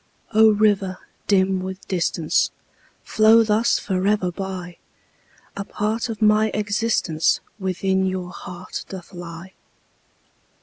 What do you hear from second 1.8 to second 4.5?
distance, Flow thus forever